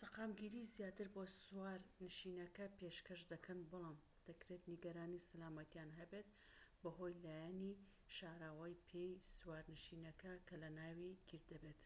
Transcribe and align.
سەقامگیریی 0.00 0.70
زیاتر 0.74 1.08
بۆ 1.14 1.22
سوارنشینەکە 1.42 2.66
پێشکەش 2.78 3.20
دەکەن 3.32 3.58
بەڵام 3.70 3.96
دەکرێت 4.28 4.62
نیگەرانی 4.72 5.24
سەلامەتیان 5.28 5.90
هەبێت 5.98 6.28
بەهۆی 6.82 7.20
لایەنی 7.24 7.74
شاراوەی 8.16 8.80
پێی 8.88 9.12
سوارنشینەکە 9.36 10.32
کە 10.46 10.54
لە 10.62 10.68
ناوی 10.78 11.14
گیر 11.28 11.42
دەبێت 11.52 11.82